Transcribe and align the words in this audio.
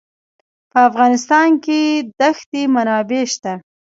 په 0.71 0.79
افغانستان 0.89 1.49
کې 1.65 1.79
د 2.19 2.21
ښتې 2.37 2.61
منابع 2.75 3.23
شته. 3.33 3.53